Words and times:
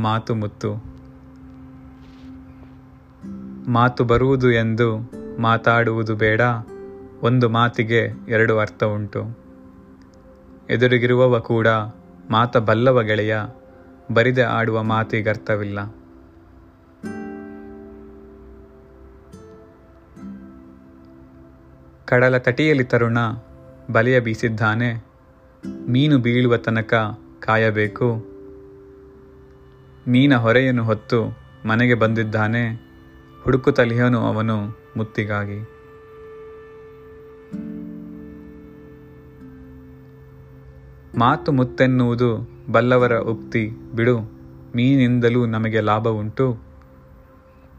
ಮಾತು 0.00 0.34
ಮುತ್ತು. 0.34 0.84
ಮಾತು 3.70 4.04
ಬರುವುದು 4.04 4.50
ಎಂದು 4.50 5.12
ಮಾತಾಡುವುದು 5.38 6.16
ಬೇಡ. 6.16 6.40
ಒಂದು 7.22 7.48
ಮಾತಿಗೆ 7.48 8.10
ಎರಡು 8.28 8.58
ಅರ್ಥ 8.58 8.84
ಉಂಟು. 8.84 9.38
ಎದುರಿಗಿರುವವ 10.70 11.38
ಕೂಡ 11.38 11.68
ಮಾತ 12.30 12.56
ಬಲ್ಲವ 12.56 13.02
ಗೆಳೆಯ, 13.02 13.36
ಬರಿದೆ 14.12 14.42
ಆಡುವ 14.42 14.82
ಮಾತಿಗರ್ಥವಿಲ್ಲ. 14.82 15.94
ಕಡಲ 22.04 22.36
ತಟಿಯಲ್ಲಿ 22.38 22.84
ತರುಣ 22.84 23.18
ಬಲೆಯ 23.90 24.20
ಬೀಸಿದ್ದಾನೆ. 24.20 25.04
ಮೀನು 25.88 26.18
ಬೀಳುವ 26.18 26.56
ತನಕ 26.56 26.94
ಕಾಯಬೇಕು. 27.40 28.39
ಮೀನ 30.10 30.34
ಹೊರೆಯನ್ನು 30.34 30.84
ಹೊತ್ತು 30.84 31.38
ಮನೆಗೆ 31.68 31.94
ಬಂದಿದ್ದಾನೆ 31.94 32.90
ಹುಡುಕುತ್ತಲಿಯನು 33.44 34.18
ಅವನು 34.18 34.78
ಮುತ್ತಿಗಾಗಿ. 34.96 35.58
ಮಾತು 41.18 41.52
ಮುತ್ತೆನ್ನುವುದು 41.52 42.48
ಬಲ್ಲವರ 42.72 43.18
ಉಕ್ತಿ, 43.18 43.70
ಬಿಡು, 43.94 44.18
ಮೀನಿಂದಲೂ 44.76 45.46
ನಮಗೆ 45.46 45.80
ಲಾಭ 45.80 46.08
ಉಂಟು 46.08 46.58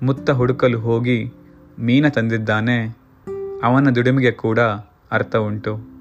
ಮುತ್ತ 0.03 0.29
ಹುಡುಕಲು 0.29 0.79
ಹೋಗಿ 0.79 1.33
ಮೀನ 1.79 2.07
ತಂದಿದ್ದಾನೆ, 2.07 2.97
ಅವನ 3.63 3.89
ದುಡಿಮೆಗೆ 3.89 4.31
ಕೂಡ 4.31 4.59
ಅರ್ಥ 5.11 5.35
ಉಂಟು 5.35 6.00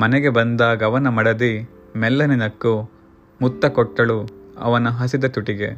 ಮನೆಗೆ 0.00 0.28
ಬಂದಾಗ 0.28 0.84
ಅವನ 0.84 1.08
ಮಡದಿ 1.08 1.70
ಮೆಲ್ಲನೆ 1.96 2.36
ನಕ್ಕು, 2.36 2.90
ಮುತ್ತ 3.42 3.64
ಕೊಟ್ಟಳು 3.64 4.28
ಅವನ 4.58 4.88
ಹಸಿದ 4.88 5.24
ತುಟಿಗೆ. 5.24 5.68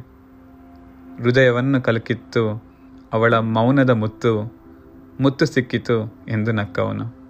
ಹೃದಯವನ್ನು 1.21 1.81
ಕಲಕಿತ್ತು 1.81 2.63
ಅವಳ 3.13 3.33
ಮೌನದ 3.33 3.89
ಮುತ್ತು 3.89 4.53
ಮುತ್ತು 5.19 5.45
ಸಿಕ್ಕಿತು 5.45 6.25
ಎಂದು 6.27 6.51
ನಕ್ಕವನು. 6.51 7.22